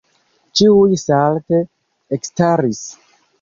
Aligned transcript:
Ĉiuj 0.61 0.97
salte 1.01 1.59
ekstaris. 2.19 2.83